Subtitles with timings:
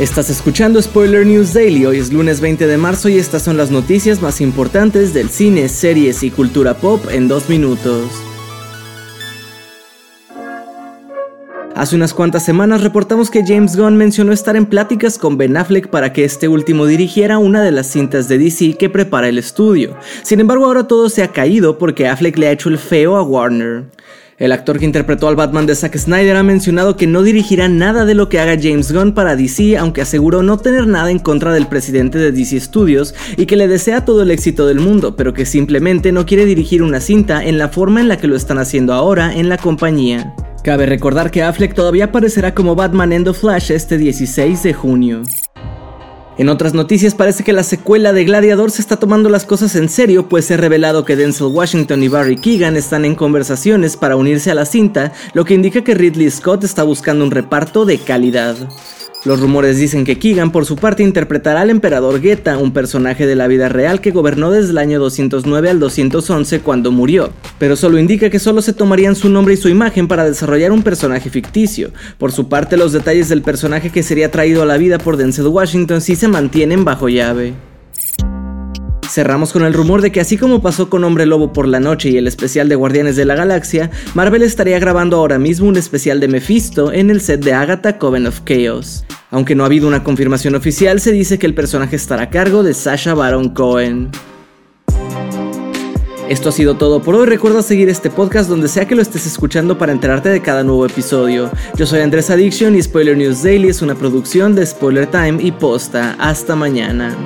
[0.00, 3.70] Estás escuchando Spoiler News Daily, hoy es lunes 20 de marzo y estas son las
[3.70, 8.10] noticias más importantes del cine, series y cultura pop en dos minutos.
[11.74, 15.88] Hace unas cuantas semanas reportamos que James Gunn mencionó estar en pláticas con Ben Affleck
[15.88, 19.98] para que este último dirigiera una de las cintas de DC que prepara el estudio.
[20.22, 23.22] Sin embargo, ahora todo se ha caído porque Affleck le ha hecho el feo a
[23.22, 23.84] Warner.
[24.40, 28.06] El actor que interpretó al Batman de Zack Snyder ha mencionado que no dirigirá nada
[28.06, 31.52] de lo que haga James Gunn para DC, aunque aseguró no tener nada en contra
[31.52, 35.34] del presidente de DC Studios y que le desea todo el éxito del mundo, pero
[35.34, 38.56] que simplemente no quiere dirigir una cinta en la forma en la que lo están
[38.56, 40.34] haciendo ahora en la compañía.
[40.64, 45.22] Cabe recordar que Affleck todavía aparecerá como Batman en The Flash este 16 de junio.
[46.40, 49.90] En otras noticias parece que la secuela de Gladiador se está tomando las cosas en
[49.90, 54.16] serio, pues se ha revelado que Denzel Washington y Barry Keegan están en conversaciones para
[54.16, 57.98] unirse a la cinta, lo que indica que Ridley Scott está buscando un reparto de
[57.98, 58.56] calidad.
[59.22, 63.36] Los rumores dicen que Keegan por su parte interpretará al emperador Geta, un personaje de
[63.36, 67.98] la vida real que gobernó desde el año 209 al 211 cuando murió, pero solo
[67.98, 71.90] indica que solo se tomarían su nombre y su imagen para desarrollar un personaje ficticio.
[72.16, 75.48] Por su parte, los detalles del personaje que sería traído a la vida por Denzel
[75.48, 77.52] Washington sí se mantienen bajo llave.
[79.10, 82.10] Cerramos con el rumor de que así como pasó con Hombre Lobo por la noche
[82.10, 86.20] y el especial de Guardianes de la Galaxia, Marvel estaría grabando ahora mismo un especial
[86.20, 89.04] de Mephisto en el set de Agatha Coven of Chaos.
[89.32, 92.62] Aunque no ha habido una confirmación oficial, se dice que el personaje estará a cargo
[92.62, 94.10] de Sasha Baron Cohen.
[96.28, 97.26] Esto ha sido todo por hoy.
[97.26, 100.86] Recuerda seguir este podcast donde sea que lo estés escuchando para enterarte de cada nuevo
[100.86, 101.50] episodio.
[101.74, 105.50] Yo soy Andrés Addiction y Spoiler News Daily es una producción de Spoiler Time y
[105.50, 106.14] Posta.
[106.20, 107.16] Hasta mañana.